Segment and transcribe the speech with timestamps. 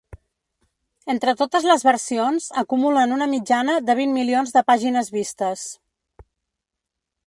[1.13, 5.71] Entre totes les versions, acumulen una mitjana de vint milions de pàgines vistes.